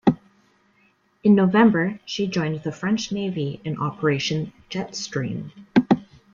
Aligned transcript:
In 1.23 1.35
November 1.35 1.99
she 2.07 2.25
joined 2.25 2.63
the 2.63 2.71
French 2.71 3.11
navy 3.11 3.61
in 3.63 3.77
Operation 3.77 4.51
"Jet 4.67 4.95
Stream". 4.95 5.51